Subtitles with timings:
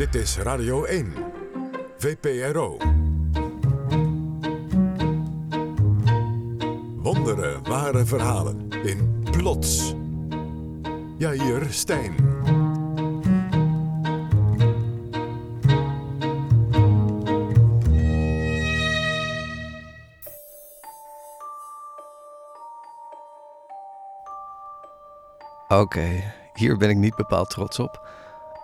[0.00, 1.12] Dit is Radio 1,
[1.98, 2.76] VPRO.
[6.96, 9.94] Wonderen, ware verhalen in Plots.
[11.18, 12.14] Jair Stijn.
[25.68, 28.19] Oké, hier ben ik niet bepaald trots op.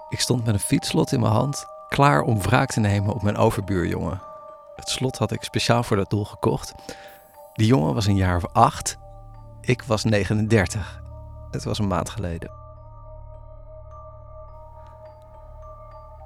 [0.08, 3.36] Ik stond met een fietsslot in mijn hand, klaar om wraak te nemen op mijn
[3.36, 4.22] overbuurjongen.
[4.76, 6.74] Het slot had ik speciaal voor dat doel gekocht.
[7.52, 8.98] Die jongen was een jaar of acht.
[9.60, 11.02] Ik was 39.
[11.50, 12.50] Het was een maand geleden.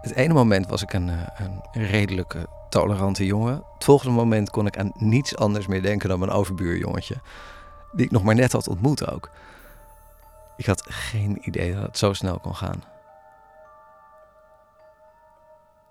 [0.00, 3.64] Het ene moment was ik een, eh, een redelijke, tolerante jongen.
[3.74, 7.16] Het volgende moment kon ik aan niets anders meer denken dan mijn overbuurjongetje.
[7.92, 9.30] Die ik nog maar net had ontmoet ook.
[10.56, 12.82] Ik had geen idee dat het zo snel kon gaan.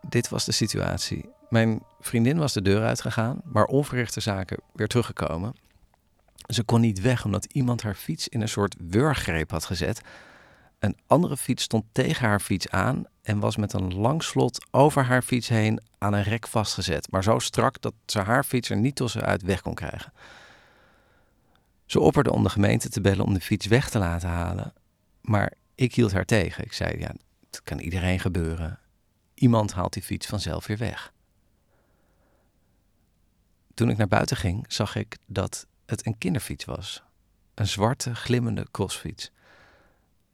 [0.08, 1.30] Dit was de situatie.
[1.50, 5.56] Mijn vriendin was de deur uitgegaan, maar onverrichte zaken weer teruggekomen.
[6.48, 10.02] Ze kon niet weg omdat iemand haar fiets in een soort wurggreep had gezet.
[10.80, 15.04] Een andere fiets stond tegen haar fiets aan en was met een lang slot over
[15.04, 18.78] haar fiets heen aan een rek vastgezet, maar zo strak dat ze haar fiets er
[18.78, 20.14] niet tussenuit weg kon krijgen.
[21.86, 24.74] Ze opperde om de gemeente te bellen om de fiets weg te laten halen,
[25.22, 26.64] maar ik hield haar tegen.
[26.64, 27.12] Ik zei: Ja,
[27.50, 28.80] het kan iedereen gebeuren.
[29.40, 31.14] Iemand haalt die fiets vanzelf weer weg.
[33.74, 37.04] Toen ik naar buiten ging, zag ik dat het een kinderfiets was.
[37.54, 39.32] Een zwarte, glimmende crossfiets.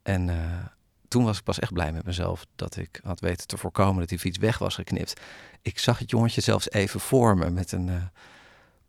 [0.02, 0.64] En uh,
[1.08, 4.08] toen was ik pas echt blij met mezelf dat ik had weten te voorkomen dat
[4.08, 5.20] die fiets weg was geknipt.
[5.62, 8.02] Ik zag het jongetje zelfs even voor me met een uh,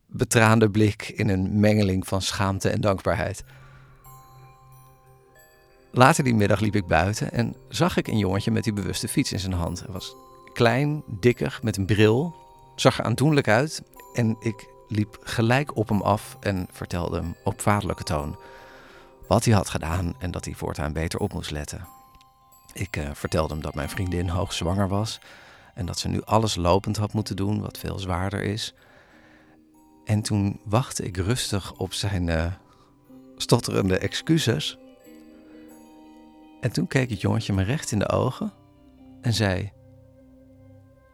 [0.05, 3.43] betraande blik in een mengeling van schaamte en dankbaarheid.
[5.97, 9.31] Later die middag liep ik buiten en zag ik een jongetje met die bewuste fiets
[9.31, 9.79] in zijn hand.
[9.79, 10.15] Hij was
[10.53, 12.35] klein, dikker, met een bril,
[12.75, 17.61] zag er aandoenlijk uit en ik liep gelijk op hem af en vertelde hem op
[17.61, 18.37] vaderlijke toon
[19.27, 21.87] wat hij had gedaan en dat hij voortaan beter op moest letten.
[22.73, 25.19] Ik uh, vertelde hem dat mijn vriendin hoogzwanger was
[25.73, 28.73] en dat ze nu alles lopend had moeten doen, wat veel zwaarder is.
[30.05, 32.45] En toen wachtte ik rustig op zijn uh,
[33.37, 34.77] stotterende excuses.
[36.61, 38.53] En toen keek het jongetje me recht in de ogen
[39.21, 39.71] en zei: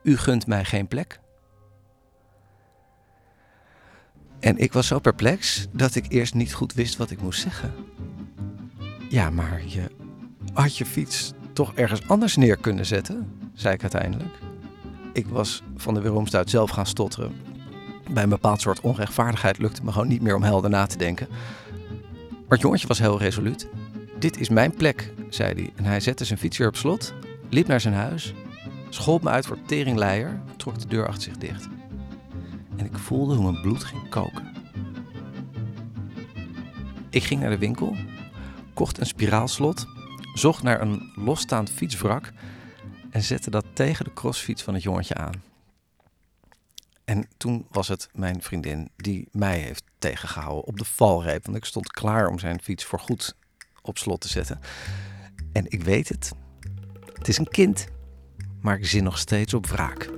[0.03, 1.19] U gunt mij geen plek?
[4.39, 7.73] En ik was zo perplex dat ik eerst niet goed wist wat ik moest zeggen.
[9.09, 9.89] Ja, maar je
[10.53, 14.39] had je fiets toch ergens anders neer kunnen zetten, zei ik uiteindelijk.
[15.13, 17.35] Ik was van de weeromstuit zelf gaan stotteren.
[18.11, 21.27] Bij een bepaald soort onrechtvaardigheid lukte me gewoon niet meer om helder na te denken.
[22.29, 23.67] Maar het jongetje was heel resoluut.
[24.19, 25.73] Dit is mijn plek, zei hij.
[25.75, 27.13] En hij zette zijn fiets op slot,
[27.49, 28.33] liep naar zijn huis,
[28.89, 31.67] schold me uit voor teringleier, trok de deur achter zich dicht.
[32.75, 34.51] En ik voelde hoe mijn bloed ging koken.
[37.09, 37.95] Ik ging naar de winkel,
[38.73, 39.85] kocht een spiraalslot,
[40.33, 42.31] zocht naar een losstaand fietswrak
[43.09, 45.43] en zette dat tegen de crossfiets van het jongetje aan.
[47.05, 51.45] En toen was het mijn vriendin die mij heeft tegengehouden op de valreep.
[51.45, 53.35] Want ik stond klaar om zijn fiets voorgoed
[53.83, 54.59] op slot te zetten.
[55.51, 56.31] En ik weet het.
[57.13, 57.87] Het is een kind.
[58.61, 60.09] Maar ik zin nog steeds op wraak.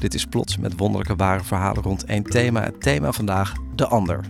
[0.00, 2.62] Dit is plots met wonderlijke ware verhalen rond één thema.
[2.62, 4.24] Het thema vandaag, de ander.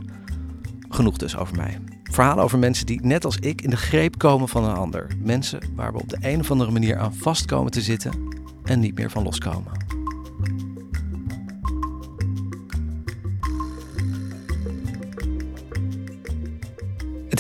[0.89, 1.79] Genoeg dus over mij.
[2.03, 5.07] Verhalen over mensen die, net als ik, in de greep komen van een ander.
[5.19, 8.13] Mensen waar we op de een of andere manier aan vast komen te zitten
[8.65, 9.80] en niet meer van loskomen.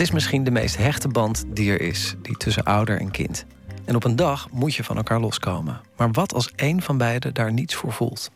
[0.01, 3.45] Het is misschien de meest hechte band die er is, die tussen ouder en kind.
[3.85, 5.81] En op een dag moet je van elkaar loskomen.
[5.97, 8.31] Maar wat als één van beiden daar niets voor voelt?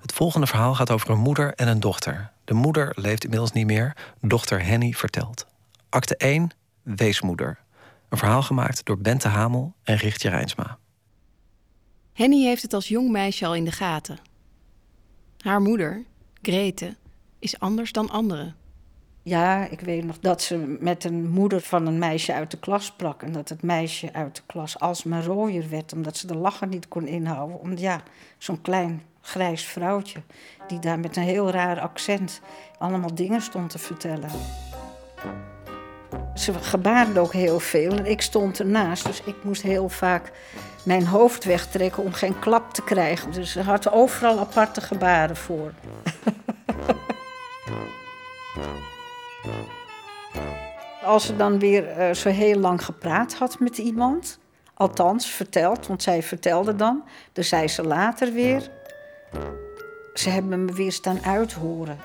[0.00, 2.32] Het volgende verhaal gaat over een moeder en een dochter.
[2.44, 5.46] De moeder leeft inmiddels niet meer, dochter Henny vertelt.
[5.88, 6.50] Acte 1,
[6.82, 7.58] Weesmoeder.
[8.08, 10.78] Een verhaal gemaakt door Bente Hamel en Richtje Rijnsma.
[12.12, 14.18] Henny heeft het als jong meisje al in de gaten.
[15.38, 16.04] Haar moeder,
[16.42, 16.96] Grete,
[17.38, 18.60] is anders dan anderen.
[19.24, 22.84] Ja, ik weet nog dat ze met een moeder van een meisje uit de klas
[22.84, 23.22] sprak.
[23.22, 26.88] En dat het meisje uit de klas alsmaar rooier werd, omdat ze de lachen niet
[26.88, 27.60] kon inhouden.
[27.60, 28.02] Omdat ja,
[28.38, 30.22] zo'n klein grijs vrouwtje,
[30.66, 32.40] die daar met een heel raar accent
[32.78, 34.30] allemaal dingen stond te vertellen.
[36.34, 40.32] Ze gebaarde ook heel veel en ik stond ernaast, dus ik moest heel vaak
[40.84, 43.32] mijn hoofd wegtrekken om geen klap te krijgen.
[43.32, 45.72] Dus ze had overal aparte gebaren voor.
[51.04, 54.38] Als ze dan weer uh, zo heel lang gepraat had met iemand,
[54.74, 57.04] Althans, verteld, want zij vertelde dan.
[57.32, 58.70] Dus zei ze later weer.
[60.14, 61.98] Ze hebben me weer staan uithoren.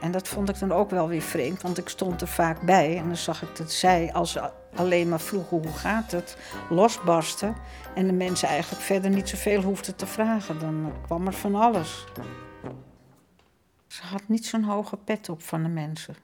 [0.00, 2.96] En dat vond ik dan ook wel weer vreemd, want ik stond er vaak bij.
[2.98, 6.36] En dan zag ik dat zij, als ze alleen maar vroegen hoe gaat het,
[6.70, 7.56] losbarsten.
[7.94, 10.58] En de mensen eigenlijk verder niet zoveel hoefden te vragen.
[10.58, 12.04] Dan kwam er van alles.
[13.86, 16.14] Ze had niet zo'n hoge pet op van de mensen.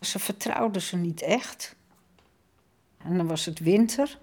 [0.00, 1.76] Ze vertrouwde ze niet echt.
[2.98, 4.18] En dan was het winter.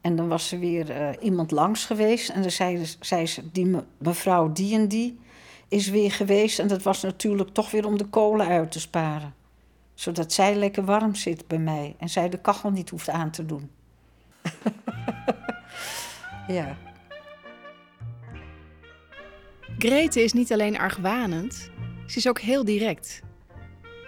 [0.00, 2.28] En dan was er weer uh, iemand langs geweest.
[2.28, 5.18] En dan zei, zei ze, die mevrouw die en die
[5.68, 6.58] is weer geweest.
[6.58, 9.34] En dat was natuurlijk toch weer om de kolen uit te sparen.
[9.94, 11.94] Zodat zij lekker warm zit bij mij.
[11.98, 13.70] En zij de kachel niet hoeft aan te doen.
[16.48, 16.76] ja.
[19.78, 21.70] Grete is niet alleen argwanend,
[22.06, 23.22] ze is ook heel direct.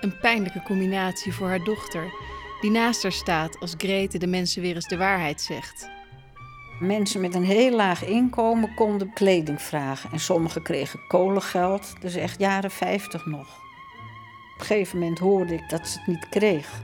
[0.04, 2.12] Een pijnlijke combinatie voor haar dochter,
[2.60, 5.88] die naast haar staat als Grete de mensen weer eens de waarheid zegt.
[6.80, 10.10] Mensen met een heel laag inkomen konden kleding vragen.
[10.12, 13.48] En sommigen kregen kolengeld, dus echt jaren 50 nog.
[14.54, 16.82] Op een gegeven moment hoorde ik dat ze het niet kreeg.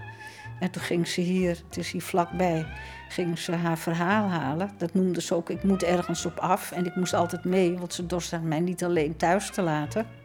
[0.60, 2.66] En toen ging ze hier, het is hier vlakbij,
[3.08, 4.70] ging ze haar verhaal halen.
[4.78, 6.72] Dat noemde ze ook, ik moet ergens op af.
[6.72, 10.19] En ik moest altijd mee, want ze dorst mij niet alleen thuis te laten.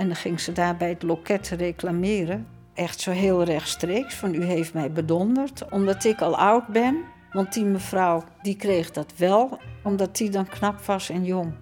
[0.00, 2.46] En dan ging ze daar bij het loket reclameren.
[2.74, 5.70] Echt zo heel rechtstreeks, van u heeft mij bedonderd.
[5.70, 10.48] Omdat ik al oud ben, want die mevrouw die kreeg dat wel, omdat die dan
[10.48, 11.52] knap was en jong.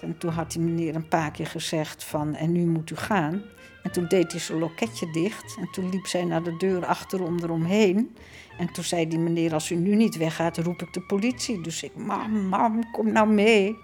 [0.00, 3.42] En toen had die meneer een paar keer gezegd van, en nu moet u gaan.
[3.82, 5.56] En toen deed hij zijn loketje dicht.
[5.58, 8.16] En toen liep zij naar de deur achterom eromheen.
[8.58, 11.60] En toen zei die meneer, als u nu niet weggaat, roep ik de politie.
[11.60, 13.76] Dus ik, mam, mam, kom nou mee.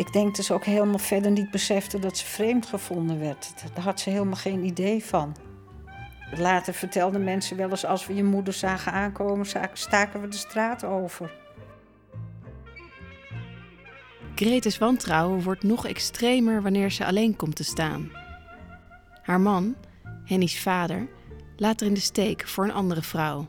[0.00, 3.54] Ik denk dat ze ook helemaal verder niet besefte dat ze vreemd gevonden werd.
[3.74, 5.36] Daar had ze helemaal geen idee van.
[6.36, 10.84] Later vertelden mensen wel eens als we je moeder zagen aankomen, staken we de straat
[10.84, 11.32] over.
[14.34, 18.10] Gretes wantrouwen wordt nog extremer wanneer ze alleen komt te staan.
[19.22, 19.76] Haar man,
[20.24, 21.08] Henny's vader,
[21.56, 23.48] laat haar in de steek voor een andere vrouw.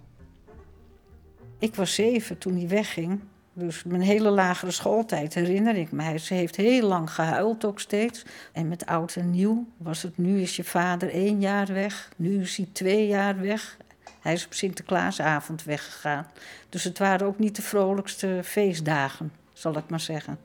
[1.60, 3.22] Ik was zeven toen hij wegging.
[3.62, 6.18] Dus mijn hele lagere schooltijd herinner ik mij.
[6.18, 8.24] Ze heeft heel lang gehuild ook steeds.
[8.52, 12.10] En met oud en nieuw was het nu is je vader één jaar weg.
[12.16, 13.78] Nu is hij twee jaar weg.
[14.20, 16.28] Hij is op Sinterklaasavond weggegaan.
[16.70, 20.40] Dus het waren ook niet de vrolijkste feestdagen, zal ik maar zeggen.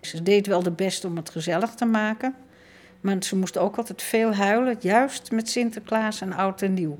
[0.00, 2.34] Ze deed wel de best om het gezellig te maken.
[3.00, 6.98] Maar ze moest ook altijd veel huilen, juist met Sinterklaas en oud en nieuw.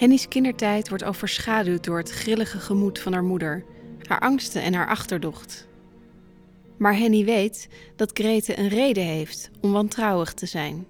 [0.00, 3.64] Henny's kindertijd wordt overschaduwd door het grillige gemoed van haar moeder,
[4.06, 5.68] haar angsten en haar achterdocht.
[6.78, 10.86] Maar Henny weet dat Grete een reden heeft om wantrouwig te zijn.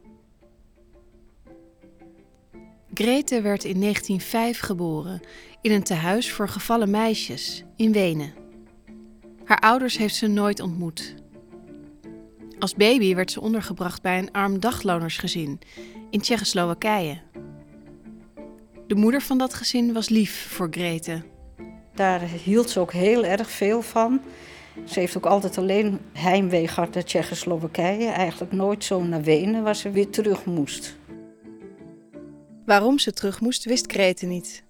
[2.95, 5.21] Grete werd in 1905 geboren
[5.63, 8.35] in een tehuis voor gevallen meisjes in Wenen.
[9.45, 11.15] Haar ouders heeft ze nooit ontmoet.
[12.59, 15.59] Als baby werd ze ondergebracht bij een arm daglonersgezin
[16.11, 17.21] in Tsjechoslowakije.
[18.91, 21.23] De moeder van dat gezin was lief voor Grete.
[21.95, 24.21] Daar hield ze ook heel erg veel van.
[24.85, 28.09] Ze heeft ook altijd alleen heimwee gehad naar Tsjechoslowakije.
[28.09, 30.97] Eigenlijk nooit zo naar Wenen, waar ze weer terug moest.
[32.67, 34.63] Waarom ze terug moest, wist Grete niet.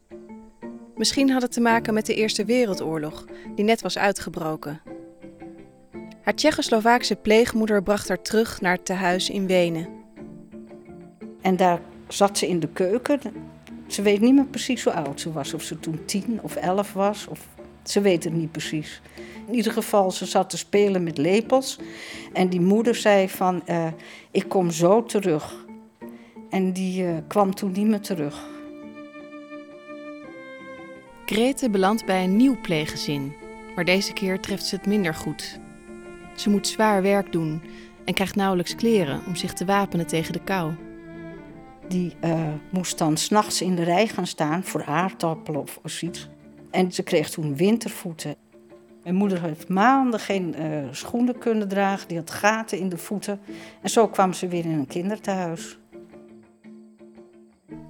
[0.96, 3.24] Misschien had het te maken met de Eerste Wereldoorlog,
[3.54, 4.80] die net was uitgebroken.
[6.22, 9.88] Haar Tsjechoslowaakse pleegmoeder bracht haar terug naar het tehuis in Wenen.
[11.40, 13.20] En daar zat ze in de keuken
[13.92, 15.54] ze weet niet meer precies hoe oud ze was.
[15.54, 17.26] Of ze toen tien of elf was.
[17.26, 17.48] Of,
[17.82, 19.00] ze weet het niet precies.
[19.46, 21.78] In ieder geval, ze zat te spelen met lepels.
[22.32, 23.86] En die moeder zei van, uh,
[24.30, 25.66] ik kom zo terug.
[26.50, 28.48] En die uh, kwam toen niet meer terug.
[31.26, 33.32] Grete belandt bij een nieuw pleeggezin.
[33.74, 35.58] Maar deze keer treft ze het minder goed.
[36.36, 37.62] Ze moet zwaar werk doen
[38.04, 40.72] en krijgt nauwelijks kleren om zich te wapenen tegen de kou
[41.90, 46.28] die uh, moest dan s'nachts in de rij gaan staan voor aardappelen of, of iets.
[46.70, 48.34] En ze kreeg toen wintervoeten.
[49.02, 53.40] Mijn moeder heeft maanden geen uh, schoenen kunnen dragen, die had gaten in de voeten.
[53.82, 55.78] En zo kwam ze weer in een kinderthuis.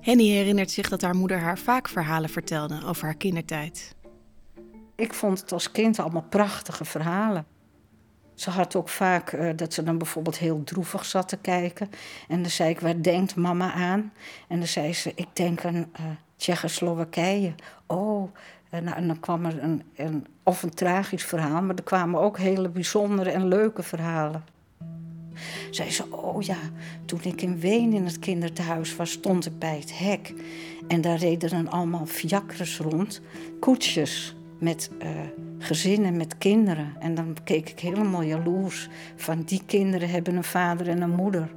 [0.00, 3.94] Henny herinnert zich dat haar moeder haar vaak verhalen vertelde over haar kindertijd.
[4.96, 7.46] Ik vond het als kind allemaal prachtige verhalen.
[8.40, 11.90] Ze had ook vaak uh, dat ze dan bijvoorbeeld heel droevig zat te kijken.
[12.28, 14.12] En dan zei ik, waar denkt mama aan?
[14.48, 16.06] En dan zei ze, ik denk aan uh,
[16.36, 17.54] Tsjechoslowakije.
[17.86, 18.32] Oh,
[18.70, 22.68] en, dan kwam er een, een, of een tragisch verhaal, maar er kwamen ook hele
[22.68, 24.44] bijzondere en leuke verhalen.
[25.70, 26.58] Zei ze, oh ja,
[27.04, 30.34] toen ik in Ween in het kinderthuis was, stond ik bij het hek.
[30.88, 33.20] En daar reden dan allemaal fiacres rond,
[33.58, 35.08] koetsjes met uh,
[35.62, 36.94] gezinnen, met kinderen.
[36.98, 41.48] En dan keek ik helemaal jaloers van die kinderen hebben een vader en een moeder.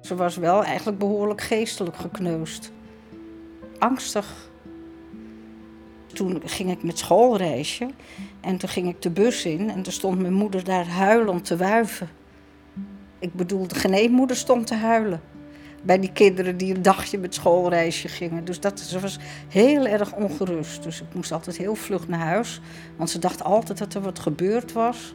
[0.00, 2.72] Ze was wel eigenlijk behoorlijk geestelijk gekneusd.
[3.78, 4.50] Angstig.
[6.06, 7.90] Toen ging ik met schoolreisje
[8.40, 11.56] en toen ging ik de bus in en toen stond mijn moeder daar huilend te
[11.56, 12.08] wuiven.
[13.18, 15.20] Ik bedoel, de geneesmoeder stond te huilen
[15.88, 18.44] bij die kinderen die een dagje met schoolreisje gingen.
[18.44, 19.18] Dus dat, ze was
[19.48, 20.82] heel erg ongerust.
[20.82, 22.60] Dus ik moest altijd heel vlug naar huis,
[22.96, 25.12] want ze dacht altijd dat er wat gebeurd was.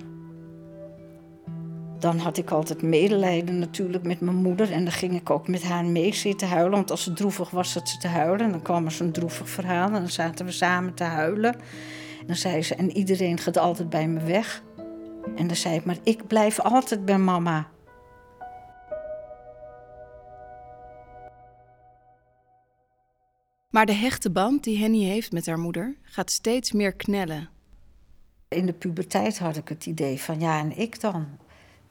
[2.00, 4.72] Dan had ik altijd medelijden natuurlijk met mijn moeder.
[4.72, 6.72] En dan ging ik ook met haar mee zitten huilen.
[6.72, 8.46] Want als ze droevig was, zat ze te huilen.
[8.46, 9.88] En dan kwam er zo'n droevig verhaal.
[9.88, 11.54] En dan zaten we samen te huilen.
[12.20, 14.64] En dan zei ze, en iedereen gaat altijd bij me weg.
[15.36, 17.68] En dan zei ik, maar ik blijf altijd bij mama.
[23.74, 27.50] Maar de hechte band die Henny heeft met haar moeder gaat steeds meer knellen.
[28.48, 31.28] In de puberteit had ik het idee van ja, en ik dan?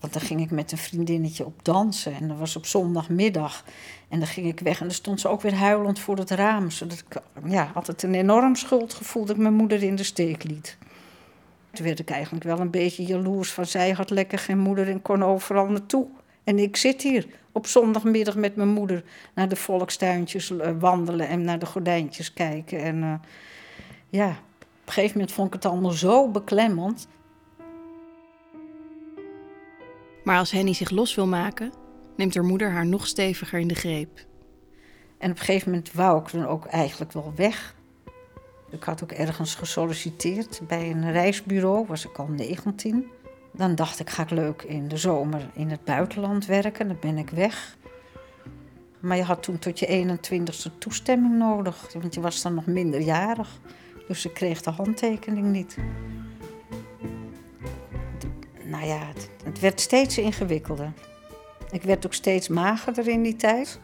[0.00, 2.14] Want dan ging ik met een vriendinnetje op dansen.
[2.14, 3.64] En dat was op zondagmiddag.
[4.08, 6.70] En dan ging ik weg en dan stond ze ook weer huilend voor het raam.
[6.70, 10.76] Zodat ik ja, altijd een enorm schuldgevoel dat ik mijn moeder in de steek liet.
[11.72, 15.02] Toen werd ik eigenlijk wel een beetje jaloers van zij had lekker geen moeder en
[15.02, 16.06] kon overal naartoe.
[16.44, 21.42] En ik zit hier op zondagmiddag met mijn moeder naar de volkstuintjes eh, wandelen en
[21.44, 22.78] naar de gordijntjes kijken.
[22.78, 23.14] En uh,
[24.08, 27.08] ja, op een gegeven moment vond ik het allemaal zo beklemmend.
[30.24, 31.72] Maar als Henny zich los wil maken,
[32.16, 34.26] neemt haar moeder haar nog steviger in de greep.
[35.18, 37.74] En op een gegeven moment wou ik dan ook eigenlijk wel weg.
[38.70, 43.10] Ik had ook ergens gesolliciteerd bij een reisbureau, was ik al 19.
[43.52, 46.88] Dan dacht ik, ga ik leuk in de zomer in het buitenland werken.
[46.88, 47.76] Dan ben ik weg.
[49.00, 53.60] Maar je had toen tot je 21ste toestemming nodig, want je was dan nog minderjarig.
[54.08, 55.76] Dus ik kreeg de handtekening niet.
[58.64, 60.92] Nou ja, het, het werd steeds ingewikkelder.
[61.70, 63.80] Ik werd ook steeds magerder in die tijd.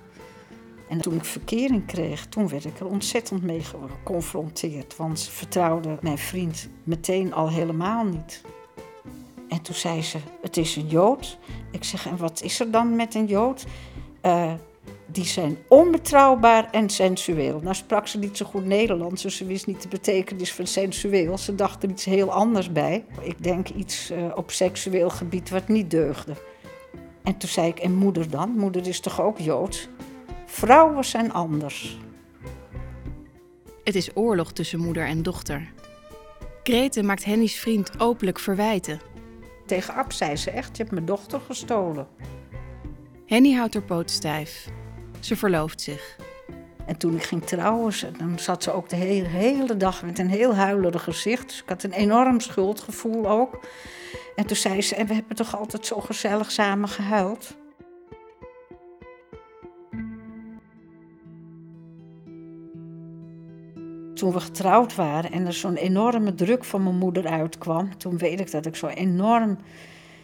[0.89, 4.97] En toen ik verkering kreeg, toen werd ik er ontzettend mee geconfronteerd.
[4.97, 8.43] Want ze vertrouwde mijn vriend meteen al helemaal niet.
[9.49, 11.39] En toen zei ze, het is een Jood.
[11.71, 13.65] Ik zeg, en wat is er dan met een Jood?
[14.23, 14.53] Uh,
[15.07, 17.61] die zijn onbetrouwbaar en sensueel.
[17.63, 21.39] Nou sprak ze niet zo goed Nederlands, dus ze wist niet de betekenis van sensueel.
[21.39, 23.05] Ze dacht er iets heel anders bij.
[23.21, 26.33] Ik denk iets uh, op seksueel gebied wat niet deugde.
[27.23, 28.51] En toen zei ik, en moeder dan?
[28.51, 29.89] Moeder is toch ook Joods?
[30.47, 31.99] Vrouwen zijn anders.
[33.85, 35.73] Het is oorlog tussen moeder en dochter.
[36.63, 39.01] Grete maakt Henny's vriend openlijk verwijten.
[39.69, 42.07] Tegen Ab zei ze echt, je hebt mijn dochter gestolen.
[43.27, 44.69] Henny houdt haar poot stijf.
[45.21, 46.17] Ze verlooft zich.
[46.87, 50.31] En toen ik ging trouwen, dan zat ze ook de hele, hele dag met een
[50.31, 51.49] heel huilerig gezicht.
[51.49, 53.67] Dus ik had een enorm schuldgevoel ook.
[54.37, 57.57] En toen zei ze, en we hebben toch altijd zo gezellig samen gehuild.
[64.19, 68.41] Toen we getrouwd waren en er zo'n enorme druk van mijn moeder uitkwam, toen weet
[68.41, 69.59] ik dat ik zo enorm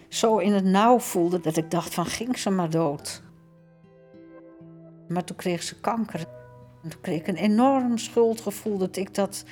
[0.08, 3.22] zo in het nauw voelde dat ik dacht van ging ze maar dood.
[5.08, 6.20] Maar toen kreeg ze kanker.
[6.82, 9.44] En toen kreeg ik een enorm schuldgevoel dat ik dat,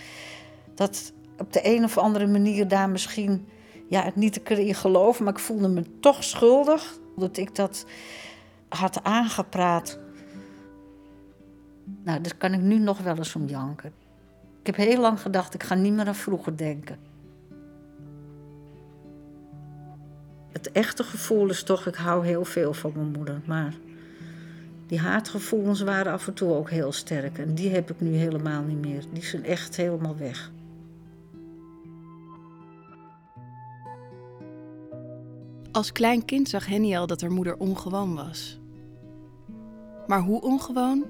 [0.74, 3.48] dat op de een of andere manier daar misschien
[3.88, 7.86] ja, het niet te kunnen geloven, maar ik voelde me toch schuldig dat ik dat
[8.68, 9.98] had aangepraat.
[12.04, 14.01] Nou, daar kan ik nu nog wel eens om janken.
[14.62, 16.98] Ik heb heel lang gedacht, ik ga niet meer aan vroeger denken.
[20.52, 23.40] Het echte gevoel is toch, ik hou heel veel van mijn moeder.
[23.44, 23.74] Maar
[24.86, 27.38] die haatgevoelens waren af en toe ook heel sterk.
[27.38, 29.04] En die heb ik nu helemaal niet meer.
[29.12, 30.50] Die zijn echt helemaal weg.
[35.72, 38.58] Als klein kind zag Henny al dat haar moeder ongewoon was.
[40.06, 41.04] Maar hoe ongewoon?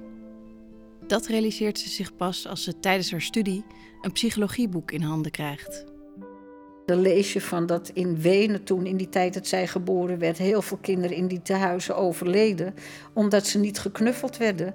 [1.13, 3.65] Dat realiseert ze zich pas als ze tijdens haar studie
[4.01, 5.85] een psychologieboek in handen krijgt.
[6.87, 10.39] Dan lees je van dat in Wenen, toen in die tijd dat zij geboren werd,
[10.39, 12.75] heel veel kinderen in die tehuizen overleden
[13.13, 14.75] omdat ze niet geknuffeld werden.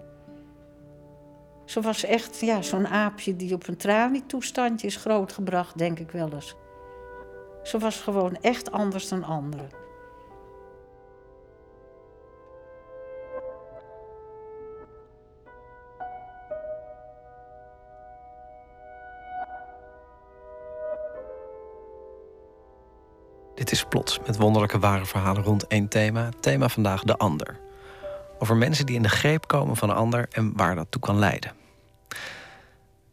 [1.65, 6.33] Ze was echt ja, zo'n aapje die op een tralietoestandje is grootgebracht, denk ik wel
[6.33, 6.55] eens.
[7.63, 9.69] Ze was gewoon echt anders dan anderen.
[23.57, 26.29] Dit is Plots met wonderlijke ware verhalen rond één thema.
[26.39, 27.59] Thema vandaag de ander.
[28.39, 31.19] Over mensen die in de greep komen van een ander en waar dat toe kan
[31.19, 31.51] leiden.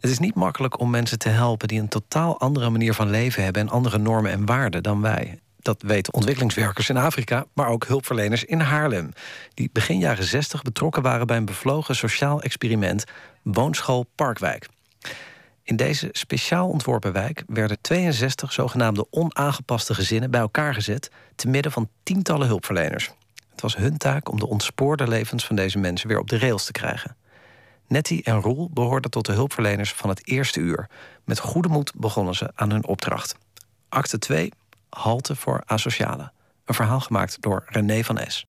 [0.01, 3.43] Het is niet makkelijk om mensen te helpen die een totaal andere manier van leven
[3.43, 5.39] hebben en andere normen en waarden dan wij.
[5.59, 9.13] Dat weten ontwikkelingswerkers in Afrika, maar ook hulpverleners in Haarlem.
[9.55, 13.05] Die begin jaren 60 betrokken waren bij een bevlogen sociaal experiment
[13.43, 14.69] Woonschool Parkwijk.
[15.64, 21.73] In deze speciaal ontworpen wijk werden 62 zogenaamde onaangepaste gezinnen bij elkaar gezet, te midden
[21.73, 23.11] van tientallen hulpverleners.
[23.50, 26.64] Het was hun taak om de ontspoorde levens van deze mensen weer op de rails
[26.64, 27.16] te krijgen.
[27.87, 30.88] Nettie en Roel behoorden tot de hulpverleners van het eerste uur.
[31.25, 33.37] Met goede moed begonnen ze aan hun opdracht.
[33.88, 34.52] Acte 2,
[34.88, 36.33] Halte voor Asociale.
[36.64, 38.47] Een verhaal gemaakt door René van S.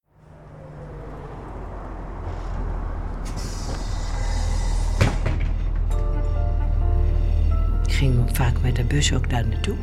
[7.88, 9.76] Ik ging vaak met de bus ook daar naartoe.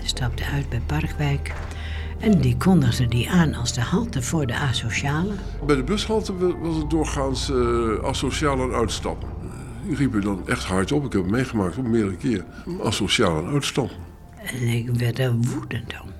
[0.00, 1.52] Ik stapte uit bij Parkwijk.
[2.18, 5.32] En die kondigde die aan als de halte voor de asociale.
[5.66, 9.28] Bij de bushalte was het doorgaans uh, asociaal en uitstappen.
[9.86, 11.04] Die riepen dan echt hard op.
[11.04, 12.46] Ik heb het meegemaakt op meerdere keren.
[12.82, 13.96] Asociaal en uitstappen.
[14.44, 16.10] En ik werd er woedend om.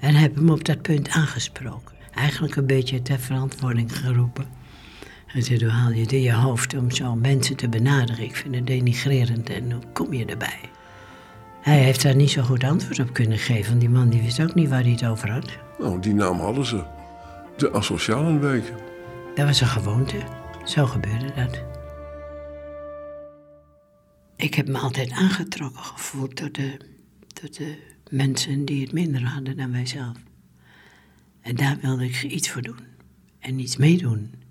[0.00, 1.94] En heb hem op dat punt aangesproken.
[2.14, 4.61] Eigenlijk een beetje ter verantwoording geroepen.
[5.32, 8.24] Hij zei, hoe haal je het in je hoofd om zo mensen te benaderen?
[8.24, 10.60] Ik vind het denigrerend en hoe kom je erbij?
[11.60, 13.68] Hij heeft daar niet zo goed antwoord op kunnen geven.
[13.68, 15.58] Want die man die wist ook niet waar hij het over had.
[15.78, 16.84] Nou, die naam hadden ze.
[17.56, 18.72] De asocialenwijk.
[19.34, 20.16] Dat was een gewoonte.
[20.64, 21.62] Zo gebeurde dat.
[24.36, 26.76] Ik heb me altijd aangetrokken gevoeld door de,
[27.40, 27.76] door de
[28.10, 30.16] mensen die het minder hadden dan wij zelf.
[31.40, 32.80] En daar wilde ik iets voor doen.
[33.38, 34.41] En iets meedoen.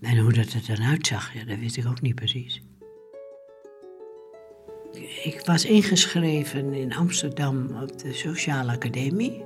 [0.00, 2.62] En hoe dat er dan uitzag, ja, dat wist ik ook niet precies.
[5.22, 9.42] Ik was ingeschreven in Amsterdam op de Sociale Academie.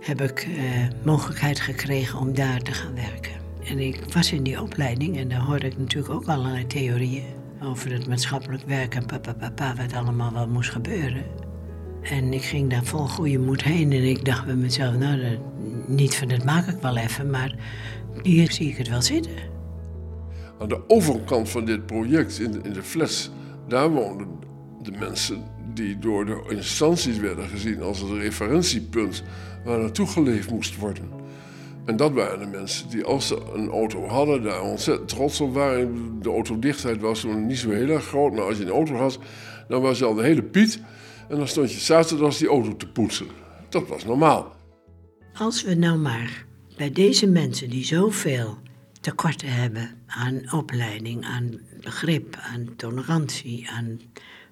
[0.00, 3.32] Heb ik uh, mogelijkheid gekregen om daar te gaan werken.
[3.64, 7.24] En ik was in die opleiding en daar hoorde ik natuurlijk ook allerlei theorieën
[7.62, 11.24] over het maatschappelijk werk en papa, papa, wat allemaal wel moest gebeuren.
[12.02, 15.38] En ik ging daar vol goede moed heen en ik dacht bij mezelf, nou, dat,
[15.88, 17.54] niet van dat maak ik wel even, maar
[18.22, 19.59] hier zie ik het wel zitten.
[20.60, 23.30] Aan de overkant van dit project, in de, in de flats,
[23.68, 24.28] daar woonden
[24.82, 25.44] de mensen
[25.74, 29.22] die door de instanties werden gezien als het referentiepunt
[29.64, 31.10] waar naartoe geleefd moest worden.
[31.84, 35.54] En dat waren de mensen die als ze een auto hadden, daar ontzettend trots op
[35.54, 36.18] waren.
[36.22, 39.18] De autodichtheid was toen niet zo heel erg groot, maar als je een auto had,
[39.68, 40.80] dan was je al de hele Piet.
[41.28, 43.26] En dan stond je zaterdags die auto te poetsen.
[43.68, 44.56] Dat was normaal.
[45.34, 46.46] Als we nou maar
[46.76, 48.58] bij deze mensen die zoveel
[49.00, 54.00] tekorten hebben aan opleiding, aan begrip, aan tolerantie, aan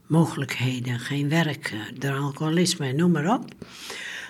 [0.07, 3.45] mogelijkheden, geen werk, door alcoholisme, noem maar op.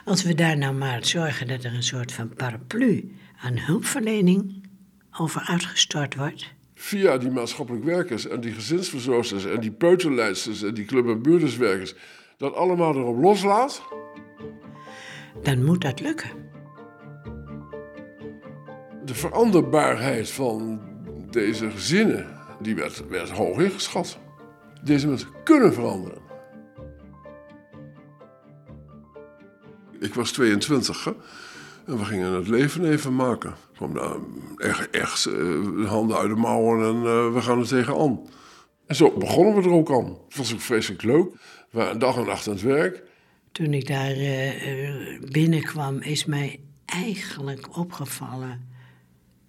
[0.04, 4.66] Als we daar nou maar zorgen dat er een soort van paraplu aan hulpverlening
[5.18, 6.52] over uitgestort wordt.
[6.74, 11.94] Via die maatschappelijk werkers en die gezinsverzorgers en die peuterleidsters en die club- en buurderswerkers,
[12.36, 13.82] dat allemaal erop loslaat.
[15.42, 16.47] Dan moet dat lukken.
[19.08, 20.80] De veranderbaarheid van
[21.30, 22.26] deze gezinnen,
[22.60, 24.18] die werd, werd hoog ingeschat.
[24.82, 26.18] Deze mensen kunnen veranderen.
[30.00, 31.12] Ik was 22 hè?
[31.86, 33.54] en we gingen het leven even maken.
[33.74, 34.16] Kwam daar
[34.56, 38.20] echt, echt uh, handen uit de mouwen en uh, we gaan er tegenaan.
[38.86, 40.18] En zo begonnen we er ook aan.
[40.28, 41.30] Het was ook vreselijk leuk.
[41.70, 43.02] We waren dag en nacht aan het werk.
[43.52, 44.16] Toen ik daar
[45.30, 48.76] binnenkwam, is mij eigenlijk opgevallen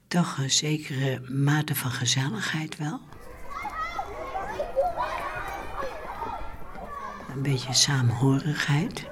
[0.09, 2.99] toch een zekere mate van gezelligheid wel.
[7.35, 9.07] Een beetje saamhorigheid.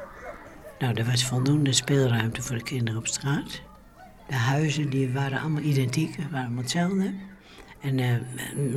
[0.80, 3.62] Nou, er was voldoende speelruimte voor de kinderen op straat.
[4.28, 7.14] De huizen die waren allemaal identiek, waren allemaal hetzelfde.
[7.82, 8.16] En uh,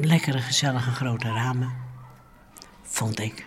[0.05, 1.73] lekkere, gezellige grote ramen.
[2.83, 3.47] Vond ik.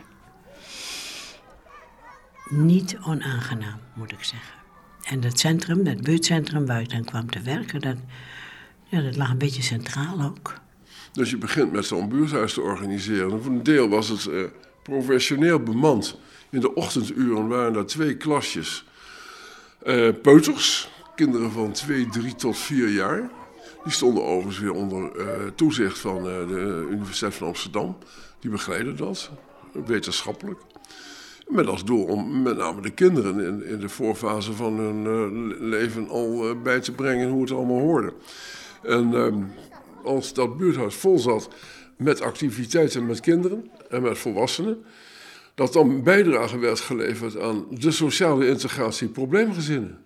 [2.50, 4.54] Niet onaangenaam, moet ik zeggen.
[5.04, 7.98] En dat centrum, dat buurtcentrum waar ik dan kwam te werken, dat,
[8.94, 10.54] ja, dat lag een beetje centraal ook.
[11.12, 13.44] Dus je begint met zo'n buurthuis te organiseren.
[13.44, 14.44] Voor een deel was het uh,
[14.84, 16.18] professioneel bemand.
[16.50, 18.86] In de ochtenduren waren er twee klasjes
[19.86, 23.30] uh, peuters, kinderen van 2, 3 tot 4 jaar.
[23.84, 25.26] Die stonden overigens weer onder uh,
[25.56, 27.98] toezicht van uh, de Universiteit van Amsterdam.
[28.40, 29.30] Die begeleiden dat,
[29.86, 30.60] wetenschappelijk.
[31.48, 36.10] Met als doel om met name de kinderen in, in de voorfase van hun leven
[36.10, 38.14] al bij te brengen hoe het allemaal hoorde.
[38.84, 39.44] En ehm,
[40.04, 41.50] als dat buurthuis vol zat
[41.98, 44.84] met activiteiten met kinderen en met volwassenen,
[45.56, 49.98] dat dan bijdrage werd geleverd aan de sociale integratie probleemgezinnen.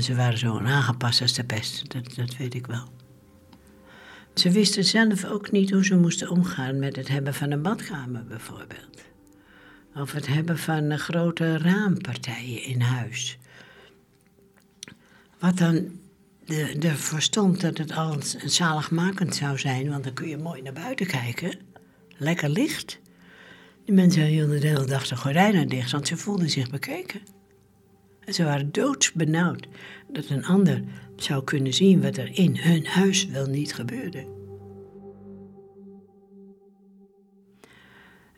[0.00, 2.88] Ze waren zo aangepast als de pest, dat, dat weet ik wel.
[4.34, 8.24] Ze wisten zelf ook niet hoe ze moesten omgaan met het hebben van een badkamer
[8.24, 9.04] bijvoorbeeld.
[9.94, 13.38] Of het hebben van grote raampartijen in huis.
[15.38, 15.90] Wat dan
[16.80, 21.06] ervoor stond dat het al zaligmakend zou zijn, want dan kun je mooi naar buiten
[21.06, 21.58] kijken.
[22.16, 23.00] Lekker licht.
[23.84, 27.20] Die mensen hielden de hele dag de gordijnen dicht, want ze voelden zich bekeken.
[28.24, 29.66] En ze waren doodsbenauwd
[30.12, 30.82] dat een ander
[31.16, 34.34] zou kunnen zien wat er in hun huis wel niet gebeurde.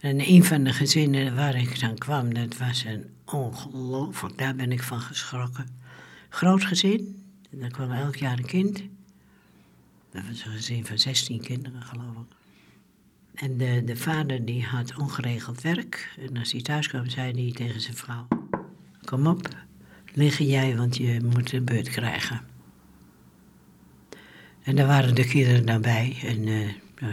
[0.01, 4.73] En een van de gezinnen waar ik dan kwam, dat was een ongelooflijk, daar ben
[4.73, 5.67] ik van geschrokken.
[6.29, 7.18] Groot gezin,
[7.51, 8.83] en daar kwam elk jaar een kind.
[10.13, 12.37] Dat was een gezin van 16 kinderen, geloof ik.
[13.35, 16.15] En de, de vader die had ongeregeld werk.
[16.19, 18.29] En als hij thuis kwam, zei hij tegen zijn vrouw:
[19.05, 19.49] Kom op,
[20.13, 22.41] liggen jij, want je moet een beurt krijgen.
[24.63, 26.17] En daar waren de kinderen dan bij.
[26.25, 26.69] En uh,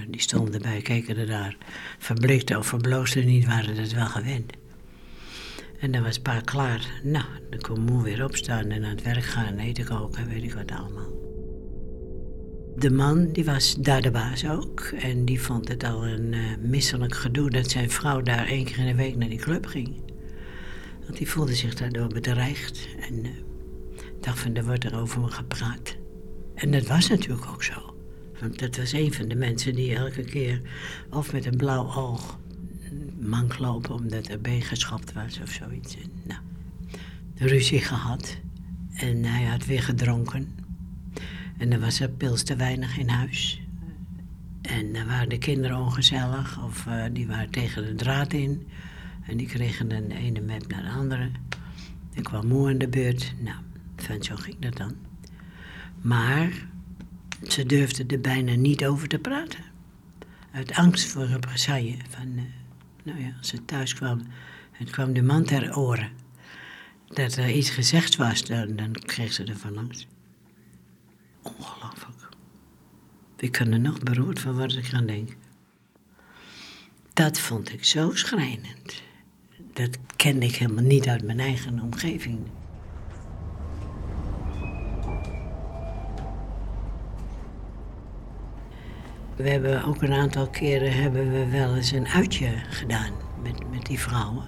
[0.07, 1.57] die stonden erbij, keken er daar.
[1.97, 4.53] Verblikte of verbloosde niet, waren dat wel gewend.
[5.79, 7.01] En dan was pa klaar.
[7.03, 10.53] Nou, dan kon moe weer opstaan en aan het werk gaan, eten koken, weet ik
[10.53, 11.23] wat allemaal.
[12.75, 14.79] De man, die was daar de baas ook.
[14.81, 18.77] En die vond het al een uh, misselijk gedoe dat zijn vrouw daar één keer
[18.77, 20.01] in de week naar die club ging.
[21.05, 22.87] Want die voelde zich daardoor bedreigd.
[22.99, 23.31] En uh,
[24.19, 25.95] dacht van, er wordt er over me gepraat.
[26.55, 27.95] En dat was natuurlijk ook zo.
[28.39, 30.61] Want dat was een van de mensen die elke keer
[31.09, 32.39] of met een blauw oog
[33.19, 35.95] mank lopen omdat er been geschapt was of zoiets.
[35.95, 36.39] En, nou,
[37.35, 38.37] ruzie gehad.
[38.93, 40.55] En hij had weer gedronken.
[41.57, 43.61] En er was er pils te weinig in huis.
[44.61, 48.67] En dan waren de kinderen ongezellig of uh, die waren tegen de draad in.
[49.25, 51.29] En die kregen de ene map naar de andere.
[52.13, 53.33] Ik kwam moe in de beurt.
[53.39, 53.57] Nou,
[53.95, 54.95] van zo ging dat dan.
[56.01, 56.67] Maar
[57.47, 59.63] ze durfden er bijna niet over te praten.
[60.51, 61.95] Uit angst voor represaille.
[62.09, 62.41] Van, uh,
[63.05, 64.21] nou ja, als ze thuis kwam,
[64.71, 66.09] het kwam de man ter oren.
[67.07, 70.07] Dat er iets gezegd was, dan, kreeg ze er van langs.
[71.41, 72.29] Ongelooflijk.
[73.37, 75.35] Ik kan er nog beroerd van wat ik aan denk.
[77.13, 79.03] Dat vond ik zo schrijnend.
[79.73, 82.39] Dat kende ik helemaal niet uit mijn eigen omgeving.
[89.35, 93.11] We hebben ook een aantal keren hebben we wel eens een uitje gedaan
[93.43, 94.43] met, met die vrouwen.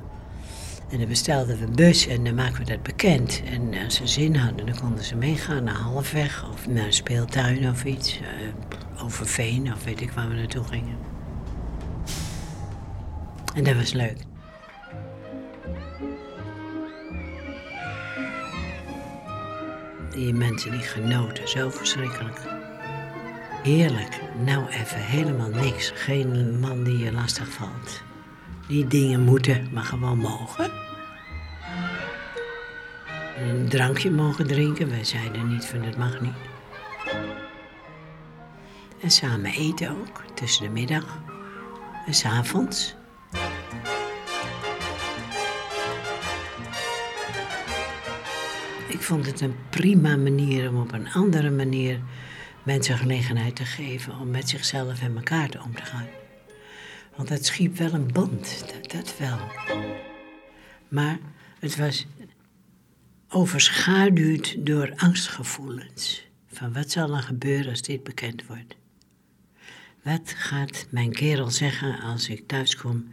[0.89, 3.41] En dan bestelden we een bus en dan maken we dat bekend.
[3.45, 7.69] En als ze zin hadden, dan konden ze meegaan naar Halfweg of naar een speeltuin
[7.69, 8.19] of iets.
[8.19, 10.97] Uh, over Veen of weet ik waar we naartoe gingen.
[13.55, 14.17] En dat was leuk.
[20.11, 22.56] Die mensen die genoten, zo verschrikkelijk.
[23.67, 24.21] Heerlijk.
[24.45, 25.91] Nou even helemaal niks.
[25.95, 28.01] Geen man die je lastig valt.
[28.67, 30.71] Die dingen moeten, maar gewoon mogen.
[33.37, 34.89] Een drankje mogen drinken.
[34.89, 36.33] Wij zeiden niet van dat mag niet.
[39.01, 41.21] En samen eten ook, tussen de middag
[42.05, 42.95] en s avonds.
[48.87, 51.99] Ik vond het een prima manier om op een andere manier
[52.67, 56.07] mensen gelegenheid te geven om met zichzelf en elkaar om te gaan.
[57.15, 59.37] Want het schiep wel een band, dat, dat wel.
[60.87, 61.19] Maar
[61.59, 62.05] het was
[63.29, 66.27] overschaduwd door angstgevoelens.
[66.47, 68.75] Van wat zal er gebeuren als dit bekend wordt?
[70.03, 73.07] Wat gaat mijn kerel zeggen als ik thuis kom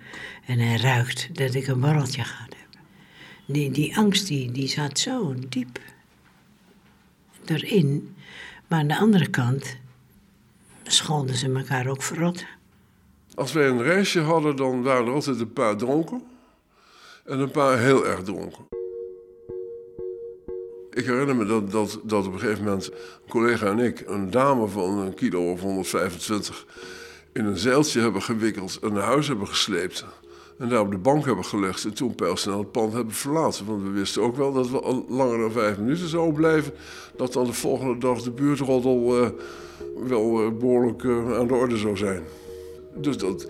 [0.47, 2.83] en hij ruikt dat ik een borreltje ga hebben?
[3.47, 5.81] Die, die angst die, die zat zo diep
[7.45, 8.17] erin.
[8.69, 9.77] Maar aan de andere kant
[10.83, 12.45] scholden ze elkaar ook verrot.
[13.35, 16.23] Als wij een reisje hadden, dan waren er altijd een paar dronken.
[17.25, 18.65] En een paar heel erg dronken.
[20.91, 24.31] Ik herinner me dat, dat, dat op een gegeven moment een collega en ik een
[24.31, 26.67] dame van een kilo of 125
[27.33, 30.05] in een zeiltje hebben gewikkeld en naar huis hebben gesleept.
[30.59, 33.67] En daar op de bank hebben gelegd en toen snel het pand hebben verlaten.
[33.67, 36.73] Want we wisten ook wel dat we al langer dan vijf minuten zouden blijven.
[37.17, 39.29] Dat dan de volgende dag de buurtroddel uh,
[40.09, 42.23] wel uh, behoorlijk uh, aan de orde zou zijn.
[42.97, 43.47] Dus dat,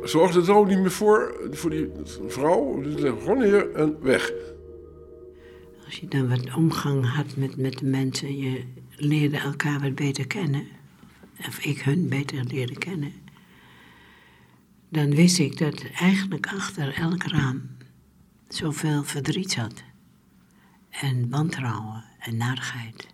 [0.00, 1.90] we zorgden er ook niet meer voor, voor die
[2.26, 2.80] vrouw.
[2.82, 4.32] Die leggen gewoon neer en weg.
[5.84, 8.62] Als je dan wat omgang had met, met de mensen, je
[8.96, 10.66] leerde elkaar wat beter kennen.
[11.48, 13.23] Of ik hun beter leerde kennen
[14.94, 17.62] dan wist ik dat eigenlijk achter elk raam
[18.48, 19.82] zoveel verdriet zat.
[20.90, 23.06] En wantrouwen en narigheid.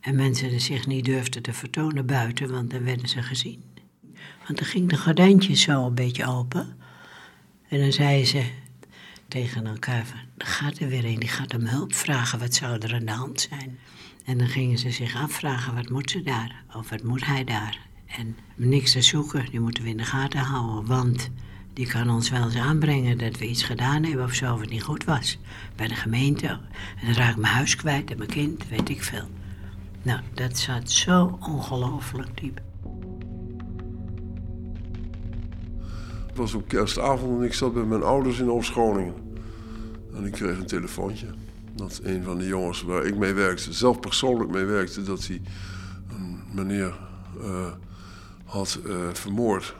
[0.00, 3.62] En mensen zich niet durfden te vertonen buiten, want dan werden ze gezien.
[4.46, 6.76] Want dan ging de gordijntjes zo een beetje open.
[7.68, 8.50] En dan zeiden ze
[9.28, 12.78] tegen elkaar van, er gaat er weer een, die gaat om hulp vragen, wat zou
[12.78, 13.78] er aan de hand zijn?
[14.24, 16.62] En dan gingen ze zich afvragen, wat moet ze daar?
[16.74, 17.92] Of wat moet hij daar?
[18.18, 21.30] En niks te zoeken, die moeten we in de gaten houden, want
[21.72, 24.70] die kan ons wel eens aanbrengen dat we iets gedaan hebben of zo, of het
[24.70, 25.38] niet goed was.
[25.76, 26.46] Bij de gemeente.
[26.46, 29.28] En dan raak ik mijn huis kwijt en mijn kind, weet ik veel.
[30.02, 32.60] Nou, dat zat zo ongelooflijk diep.
[36.26, 39.14] Het was op kerstavond en ik zat bij mijn ouders in Oost-Groningen.
[40.14, 41.26] En ik kreeg een telefoontje.
[41.76, 45.40] Dat een van de jongens waar ik mee werkte, zelf persoonlijk mee werkte, dat hij
[46.08, 46.94] een meneer
[47.40, 47.66] uh,
[48.54, 49.76] had uh, vermoord.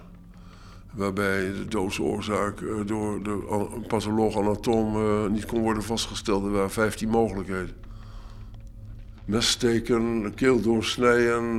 [0.93, 3.39] Waarbij de doodsoorzaak uh, door de
[3.87, 6.45] patholoog-anatoom niet kon worden vastgesteld.
[6.45, 7.71] Er waren 15 mogelijkheden.
[9.25, 11.57] Messteken, keel doorsnijden,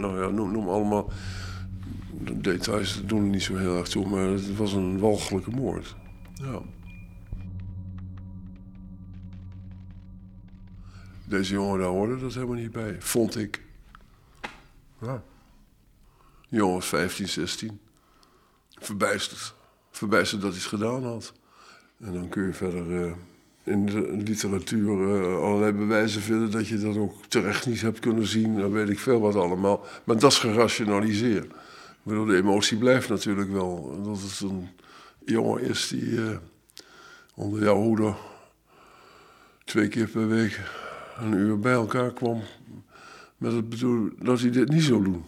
[0.00, 1.10] nou ja, noem, noem allemaal.
[2.24, 5.96] De details doen er niet zo heel erg toe, maar het was een walgelijke moord.
[6.34, 6.60] Ja.
[11.24, 13.62] Deze jongen daar hoorde dat helemaal niet bij, vond ik.
[15.00, 15.22] Ja.
[16.48, 17.80] De jongen was 15, 16.
[18.78, 19.54] Verbijsterd.
[19.90, 21.32] Verbijsterd dat hij het gedaan had.
[22.00, 23.12] En dan kun je verder uh,
[23.62, 28.26] in de literatuur uh, allerlei bewijzen vinden dat je dat ook terecht niet hebt kunnen
[28.26, 28.56] zien.
[28.56, 29.84] Dan weet ik veel wat allemaal.
[30.04, 31.44] Maar dat is gerationaliseerd.
[31.44, 34.00] Ik de emotie blijft natuurlijk wel.
[34.04, 34.68] Dat het een
[35.24, 36.36] jongen is die uh,
[37.34, 38.14] onder jouw hoede
[39.64, 40.60] twee keer per week
[41.18, 42.42] een uur bij elkaar kwam.
[43.36, 45.24] Met het bedoel dat hij dit niet zou doen.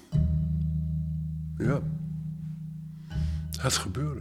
[1.60, 1.80] Ja.
[3.60, 4.20] Het gebeurde.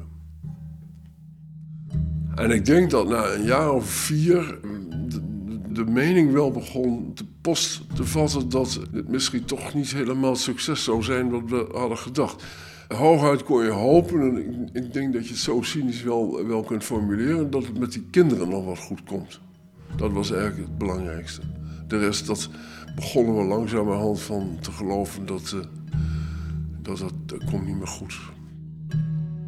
[2.35, 4.59] En ik denk dat na een jaar of vier
[5.07, 5.21] de,
[5.69, 10.83] de mening wel begon te post te vatten dat het misschien toch niet helemaal succes
[10.83, 12.43] zou zijn wat we hadden gedacht.
[12.87, 16.83] Hooguit kon je hopen, en ik, denk dat je het zo cynisch wel, wel kunt
[16.83, 19.39] formuleren, dat het met die kinderen nog wat goed komt.
[19.95, 21.41] Dat was eigenlijk het belangrijkste.
[21.87, 22.49] De rest, dat
[22.95, 25.61] begonnen we langzamerhand van te geloven dat, uh,
[26.97, 28.19] dat, dat, komt niet meer goed.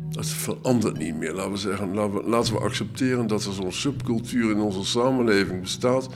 [0.09, 1.33] Dat verandert niet meer.
[1.33, 5.61] Laten we zeggen, laten we, laten we accepteren dat er zo'n subcultuur in onze samenleving
[5.61, 6.09] bestaat.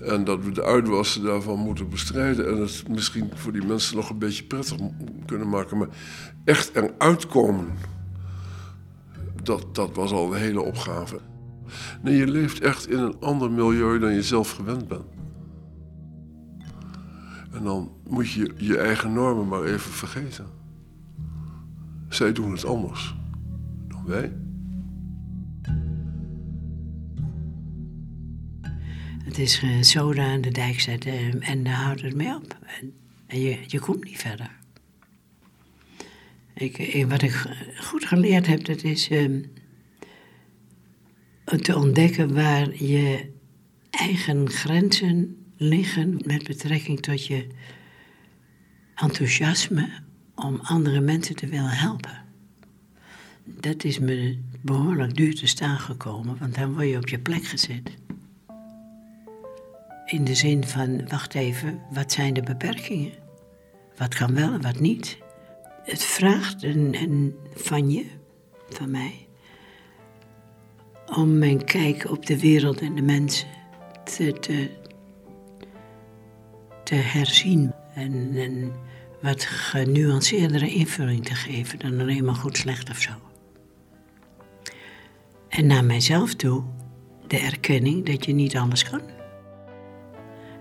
[0.00, 2.48] En dat we de uitwassen daarvan moeten bestrijden.
[2.48, 4.76] En het misschien voor die mensen nog een beetje prettig
[5.26, 5.78] kunnen maken.
[5.78, 5.88] Maar
[6.44, 7.66] echt eruit komen,
[9.42, 11.20] dat, dat was al de hele opgave.
[12.02, 15.13] Nee, je leeft echt in een ander milieu dan je zelf gewend bent.
[17.54, 20.46] En dan moet je je eigen normen maar even vergeten.
[22.08, 23.14] Zij doen het anders
[23.88, 24.32] dan wij.
[29.24, 32.58] Het is uh, soda aan de dijk zetten en daar houdt het mee op.
[33.26, 34.50] En, je, je komt niet verder.
[36.54, 37.32] Ik, ik, wat ik
[37.80, 39.42] goed geleerd heb, dat is uh,
[41.44, 43.30] te ontdekken waar je
[43.90, 47.46] eigen grenzen liggen met betrekking tot je
[48.94, 49.88] enthousiasme
[50.34, 52.22] om andere mensen te willen helpen.
[53.44, 57.44] Dat is me behoorlijk duur te staan gekomen, want dan word je op je plek
[57.44, 57.96] gezet.
[60.06, 63.12] In de zin van, wacht even, wat zijn de beperkingen?
[63.96, 65.18] Wat kan wel en wat niet?
[65.84, 68.04] Het vraagt een, van je,
[68.68, 69.26] van mij,
[71.06, 73.48] om mijn kijk op de wereld en de mensen
[74.04, 74.70] te, te,
[76.84, 78.72] te herzien en, en
[79.22, 83.12] wat genuanceerdere invulling te geven dan alleen maar goed, slecht of zo.
[85.48, 86.64] En naar mijzelf toe
[87.26, 89.00] de erkenning dat je niet alles kan.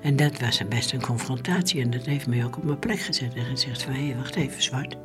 [0.02, 3.34] En dat was best een confrontatie en dat heeft mij ook op mijn plek gezet
[3.34, 4.96] en gezegd van hé, wacht even zwart.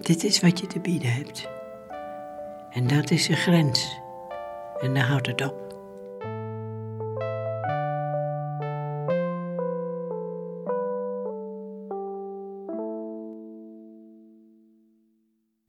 [0.00, 1.48] Dit is wat je te bieden hebt.
[2.70, 3.98] En dat is de grens.
[4.80, 5.65] En daar houdt het op.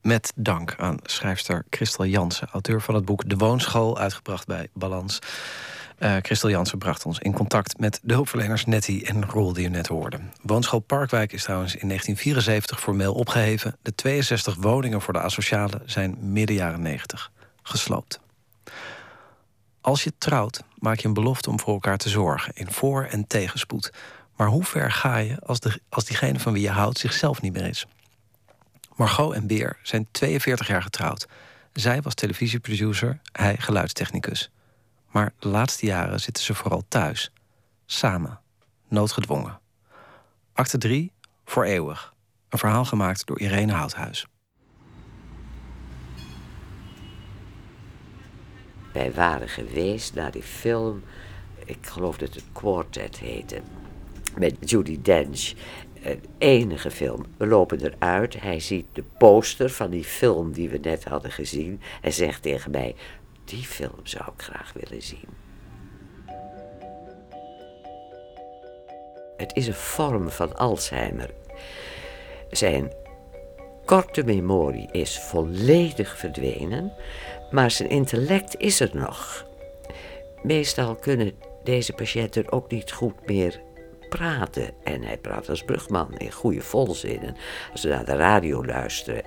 [0.07, 5.19] Met dank aan schrijfster Christel Jansen, auteur van het boek De Woonschool, uitgebracht bij Balans.
[5.99, 9.69] Uh, Christel Jansen bracht ons in contact met de hulpverleners Nettie en Roel die u
[9.69, 10.19] net hoorde.
[10.41, 13.77] Woonschool Parkwijk is trouwens in 1974 formeel opgeheven.
[13.81, 17.31] De 62 woningen voor de asocialen zijn midden jaren 90
[17.63, 18.19] gesloopt.
[19.81, 23.27] Als je trouwt, maak je een belofte om voor elkaar te zorgen, in voor- en
[23.27, 23.93] tegenspoed.
[24.35, 27.53] Maar hoe ver ga je als, de, als diegene van wie je houdt zichzelf niet
[27.53, 27.85] meer is?
[28.97, 31.27] Margot en Beer zijn 42 jaar getrouwd.
[31.73, 34.51] Zij was televisieproducer, hij geluidstechnicus.
[35.11, 37.31] Maar de laatste jaren zitten ze vooral thuis.
[37.85, 38.39] Samen.
[38.87, 39.59] Noodgedwongen.
[40.53, 41.11] Acte 3,
[41.45, 42.13] Voor eeuwig.
[42.49, 44.25] Een verhaal gemaakt door Irene Houthuis.
[48.93, 51.03] Wij waren geweest naar die film,
[51.65, 53.61] ik geloof dat het Quartet heette,
[54.37, 55.53] met Judy Dench.
[56.03, 57.25] Een enige film.
[57.37, 61.81] We lopen eruit, hij ziet de poster van die film die we net hadden gezien
[62.01, 62.95] en zegt tegen mij,
[63.45, 65.29] die film zou ik graag willen zien.
[69.37, 71.29] Het is een vorm van Alzheimer.
[72.49, 72.91] Zijn
[73.85, 76.93] korte memorie is volledig verdwenen,
[77.51, 79.45] maar zijn intellect is er nog.
[80.43, 81.33] Meestal kunnen
[81.63, 83.61] deze patiënten ook niet goed meer
[84.09, 84.83] praten.
[84.83, 87.35] En hij praat als brugman in goede volzinnen.
[87.71, 89.23] Als ze naar de radio luisteren.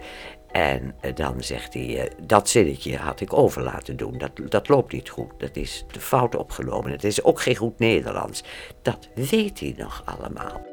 [0.51, 4.19] En eh, dan zegt hij, eh, dat zinnetje had ik over laten doen.
[4.19, 5.31] Dat, dat loopt niet goed.
[5.39, 6.91] Dat is de fout opgenomen.
[6.91, 8.43] Het is ook geen goed Nederlands.
[8.83, 10.69] Dat weet hij nog allemaal.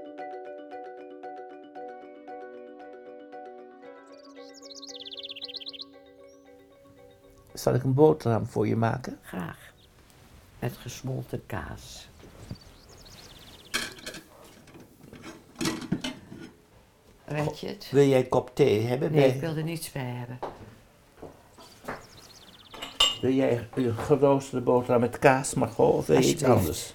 [7.54, 9.20] Zal ik een boterham voor je maken?
[9.22, 9.74] Graag.
[10.60, 12.08] Met gesmolten kaas.
[17.92, 19.12] Wil jij een kop thee hebben?
[19.12, 20.40] Nee, bij- ik wil er niets bij hebben.
[23.22, 26.94] Wil jij een geroosterde boterham met kaas, Margot, of wil je iets anders?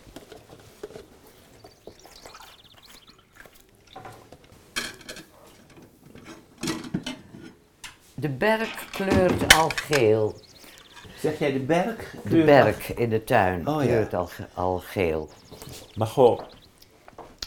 [8.15, 10.35] De berk kleurt al geel.
[11.19, 12.15] Zeg jij de berg?
[12.25, 13.87] De berk in de tuin Oh, ja.
[13.89, 15.29] kleurt al, ge- al geel.
[15.95, 16.43] Margot,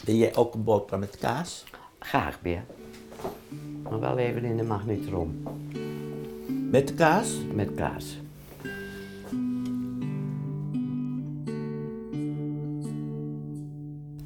[0.04, 1.64] wil jij ook een boterham met kaas?
[1.98, 2.64] Graag meer.
[3.90, 5.46] Maar wel even in de magnetron.
[6.70, 7.36] Met kaas?
[7.54, 8.18] Met kaas.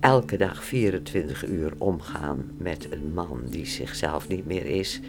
[0.00, 5.00] Elke dag 24 uur omgaan met een man die zichzelf niet meer is,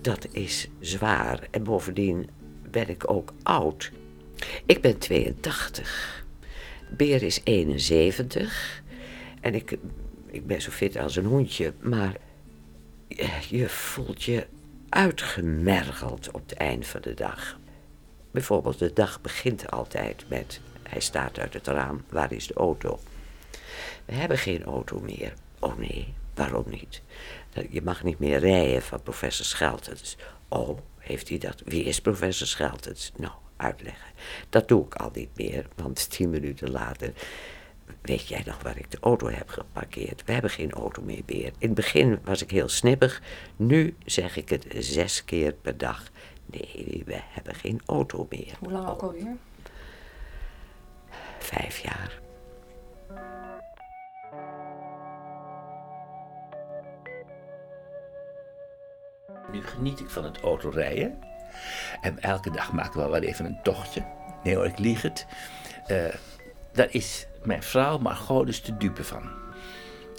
[0.00, 1.48] dat is zwaar.
[1.50, 2.28] En bovendien
[2.70, 3.92] ben ik ook oud.
[4.66, 6.24] Ik ben 82.
[6.96, 8.82] Beer is 71.
[9.40, 9.78] En ik,
[10.26, 11.72] ik ben zo fit als een hondje.
[11.80, 12.16] Maar
[13.48, 14.46] je- voelt je
[14.88, 17.58] uitgemergeld op het eind van de dag.
[18.30, 20.60] Bijvoorbeeld, de dag begint altijd met...
[20.88, 22.98] Hij staat uit het raam, waar is de auto?
[24.04, 25.34] We hebben geen auto meer.
[25.58, 27.02] Oh nee, waarom niet?
[27.52, 30.16] Dat- Je mag niet meer rijden van professor Scheltens.
[30.48, 31.62] Oh, heeft hij dat?
[31.64, 33.12] Wie is professor Scheltens?
[33.16, 34.06] Nou, uitleggen.
[34.48, 37.12] Dat doe ik al niet meer, want tien minuten later...
[38.08, 40.24] Weet jij nog waar ik de auto heb geparkeerd?
[40.24, 41.46] We hebben geen auto meer meer.
[41.46, 43.22] In het begin was ik heel snippig.
[43.56, 46.02] Nu zeg ik het zes keer per dag.
[46.46, 48.56] Nee, we hebben geen auto meer.
[48.58, 49.36] Hoe lang ook alweer?
[51.38, 52.20] Vijf jaar.
[59.52, 61.18] Nu geniet ik van het autorijden.
[62.00, 64.04] En elke dag maken we wel even een tochtje.
[64.42, 65.26] Nee hoor, ik lieg het.
[65.86, 66.14] Eh,
[66.72, 69.38] daar is mijn vrouw Margot dus de dupe van.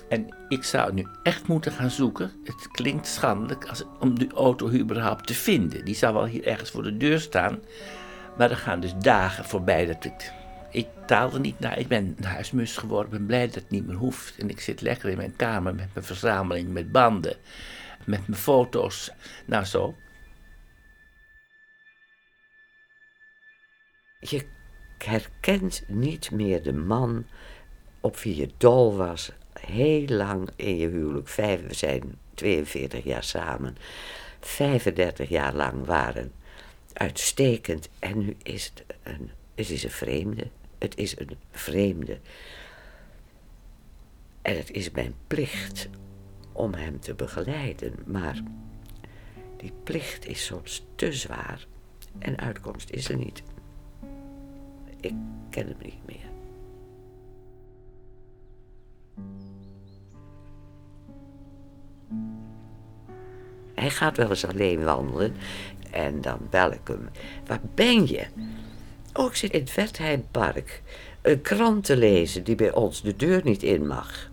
[0.10, 2.32] En ik zou nu echt moeten gaan zoeken.
[2.44, 5.86] Het klinkt schandelijk als, om die auto überhaupt te vinden.
[5.86, 7.60] Die zou wel hier ergens voor de deur staan.
[8.38, 10.32] Maar er gaan dus dagen voorbij dat ik...
[10.72, 11.80] Ik taal er niet naar.
[11.80, 13.12] Ik ben huismus geworden.
[13.12, 14.38] ben blij dat het niet meer hoeft.
[14.38, 17.36] En ik zit lekker in mijn kamer met mijn verzameling met banden.
[18.06, 19.12] Met mijn foto's.
[19.46, 19.96] Nou zo.
[24.20, 24.46] Je
[25.04, 27.26] herkent niet meer de man
[28.00, 29.32] op wie je dol was.
[29.60, 31.28] Heel lang in je huwelijk.
[31.28, 33.78] Vijf, we zijn 42 jaar samen.
[34.40, 36.32] 35 jaar lang waren
[36.94, 37.90] uitstekend.
[38.00, 40.48] En nu is het een, het is een vreemde.
[40.78, 42.20] Het is een vreemde.
[44.42, 45.90] En het is mijn plicht
[46.52, 47.94] om hem te begeleiden.
[48.06, 48.44] Maar
[49.58, 51.68] die plicht is soms te zwaar.
[52.20, 53.44] En uitkomst is er niet.
[55.02, 55.14] Ik
[55.50, 56.28] ken hem niet meer.
[63.76, 65.36] Hij gaat wel eens alleen wandelen
[65.92, 67.10] en dan bel ik hem.
[67.46, 68.26] Waar ben je?
[69.14, 70.82] Oh, ik zit in het Wertheimpark.
[71.22, 74.30] Een krant te lezen die bij ons de deur niet in mag.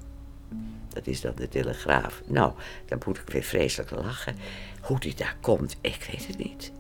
[0.89, 2.23] Dat is dan de Telegraaf.
[2.27, 2.53] Nou,
[2.87, 4.37] dan moet ik weer vreselijk lachen.
[4.81, 6.73] Hoe die daar komt, ik weet het niet.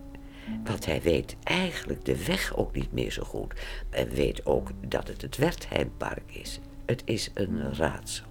[0.64, 3.54] Want hij weet eigenlijk de weg ook niet meer zo goed.
[3.90, 6.60] En weet ook dat het het Wertheimpark is.
[6.84, 8.26] Het is een raadsel.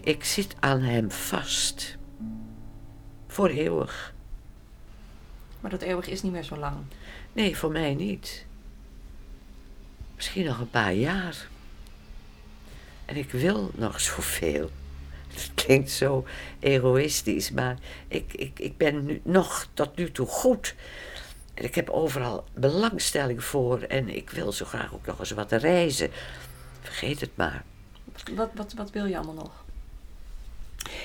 [0.00, 1.96] Ik zit aan hem vast.
[3.26, 4.14] Voor eeuwig.
[5.60, 6.76] Maar dat eeuwig is niet meer zo lang.
[7.32, 8.46] Nee, voor mij niet.
[10.14, 11.48] Misschien nog een paar jaar.
[13.04, 14.70] En ik wil nog zoveel.
[15.40, 16.24] Het klinkt zo
[16.60, 17.76] egoïstisch, maar
[18.08, 20.74] ik, ik, ik ben nu, nog tot nu toe goed.
[21.54, 26.10] Ik heb overal belangstelling voor en ik wil zo graag ook nog eens wat reizen.
[26.80, 27.64] Vergeet het maar.
[28.34, 29.61] Wat, wat, wat wil je allemaal nog?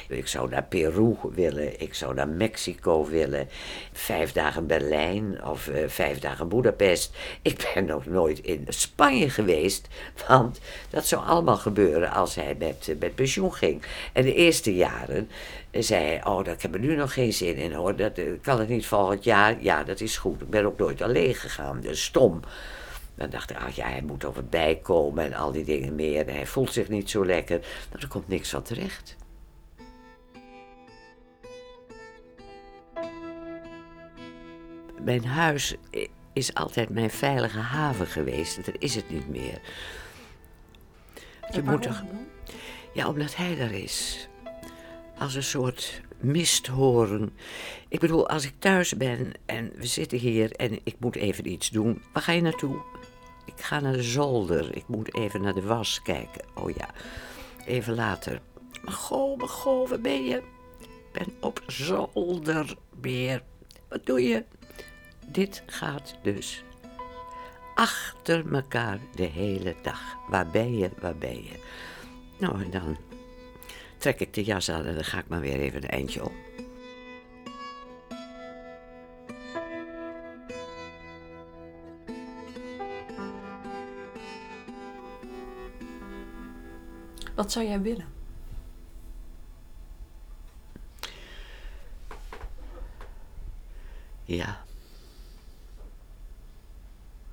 [0.10, 3.50] Ik zou naar Peru willen, ik zou naar Mexico willen,
[3.94, 7.16] vijf dagen Berlijn of uh, vijf dagen Budapest.
[7.42, 9.88] Ik ben nog nooit in Spanje geweest,
[10.28, 13.82] want dat zou allemaal gebeuren als hij met, met pensioen ging.
[14.14, 15.30] En de eerste jaren
[15.72, 18.60] zei hij, oh, daar heb ik nu nog geen zin in hoor, dat uh, kan
[18.60, 19.62] het niet volgend jaar.
[19.62, 22.40] Ja, dat is goed, ik ben ook nooit alleen gegaan, dus stom.
[23.16, 26.28] Dan dacht ik, ach ja, hij moet er wat bijkomen en al die dingen meer.
[26.28, 27.60] En hij voelt zich niet zo lekker.
[27.90, 29.17] Nou, er komt niks van terecht.
[35.02, 35.76] Mijn huis
[36.34, 38.66] is altijd mijn veilige haven geweest.
[38.66, 39.62] Dat is het niet meer.
[41.52, 42.04] Je moet toch.
[42.94, 44.28] Ja, omdat hij er is.
[45.18, 47.38] Als een soort misthoren.
[47.88, 51.70] Ik bedoel, als ik thuis ben en we zitten hier en ik moet even iets
[51.70, 52.02] doen.
[52.14, 52.82] Waar ga je naartoe?
[53.46, 54.76] Ik ga naar de zolder.
[54.76, 56.46] Ik moet even naar de was kijken.
[56.56, 56.90] Oh ja,
[57.66, 58.42] even later.
[58.84, 60.36] Maar goh, maar goh, waar ben je?
[60.80, 63.44] Ik ben op zolder weer.
[63.90, 64.44] Wat doe je?
[65.32, 66.64] Dit gaat dus
[67.76, 70.02] achter elkaar de hele dag.
[70.30, 71.60] Waar ben je, waar ben je?
[72.40, 72.98] Nou, en dan
[73.98, 76.34] trek ik de jas aan en dan ga ik maar weer even een eindje op.
[87.36, 88.08] Wat zou jij willen?
[94.24, 94.67] Ja.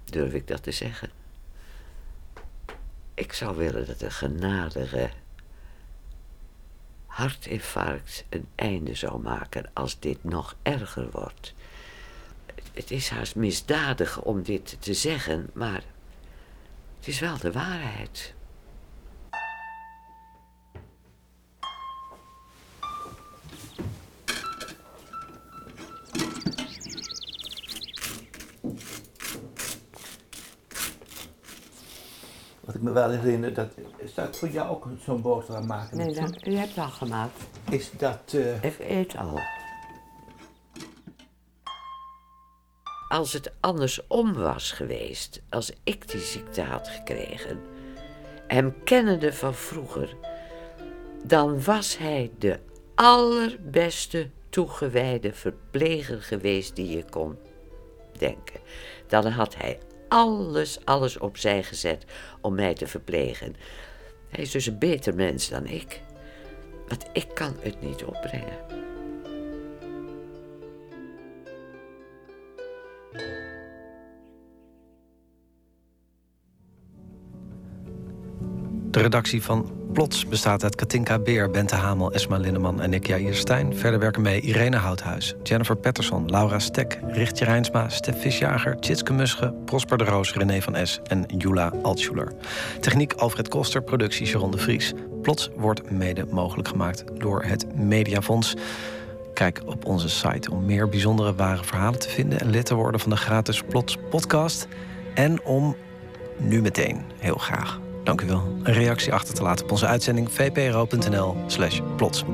[0.04, 1.10] Durf ik dat te zeggen?
[3.14, 5.10] Ik zou willen dat een genadige
[7.06, 11.54] hartinfarct een einde zou maken als dit nog erger wordt.
[12.72, 15.82] Het is haast misdadig om dit te zeggen, maar
[16.98, 18.33] het is wel de waarheid.
[32.84, 35.96] Me wel herinner, dat, is dat voor jou ook zo'n boterham maken?
[35.96, 37.42] Nee, dat, je hebt het al gemaakt.
[37.70, 38.32] Is dat...
[38.34, 38.64] Uh...
[38.64, 39.40] Ik eet al.
[43.08, 47.60] Als het andersom was geweest, als ik die ziekte had gekregen,
[48.46, 50.16] hem kennende van vroeger,
[51.24, 52.58] dan was hij de
[52.94, 57.38] allerbeste toegewijde verpleger geweest die je kon
[58.18, 58.60] denken.
[59.06, 59.78] Dan had hij
[60.08, 62.04] alles, alles opzij gezet
[62.40, 63.56] om mij te verplegen.
[64.28, 66.00] Hij is dus een beter mens dan ik.
[66.88, 68.83] Want ik kan het niet opbrengen.
[78.94, 83.34] De redactie van Plots bestaat uit Katinka Beer, Bente Hamel, Esma Linneman en ik, Jair.
[83.70, 89.54] Verder werken mee Irene Houthuis, Jennifer Patterson, Laura Stek, Richtje Rijnsma, Stef Visjager, Tjitske Musche,
[89.64, 92.32] Prosper de Roos, René van Es en Jula Altschuler.
[92.80, 94.92] Techniek Alfred Koster, productie Sharon de Vries.
[95.22, 98.54] Plots wordt mede mogelijk gemaakt door het Mediafonds.
[99.32, 103.00] Kijk op onze site om meer bijzondere ware verhalen te vinden en lid te worden
[103.00, 104.68] van de gratis Plots podcast.
[105.14, 105.76] En om
[106.38, 108.56] nu meteen heel graag Dank u wel.
[108.62, 112.24] Een reactie achter te laten op onze uitzending vpro.nl/slash plots.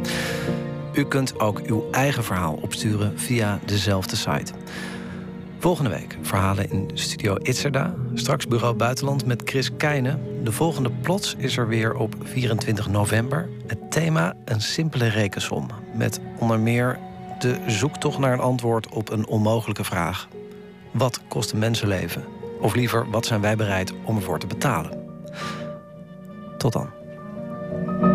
[0.92, 4.52] U kunt ook uw eigen verhaal opsturen via dezelfde site.
[5.58, 7.94] Volgende week verhalen in Studio Itzerda.
[8.14, 10.44] Straks Bureau Buitenland met Chris Keijnen.
[10.44, 13.48] De volgende plots is er weer op 24 november.
[13.66, 15.66] Het thema een simpele rekensom.
[15.94, 16.98] Met onder meer
[17.38, 20.28] de zoektocht naar een antwoord op een onmogelijke vraag.
[20.90, 22.24] Wat kost een mensenleven?
[22.60, 24.99] Of liever, wat zijn wij bereid om ervoor te betalen?
[26.60, 28.09] Tot dan.